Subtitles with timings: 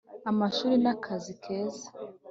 [0.31, 1.85] amashuri n'akazi keza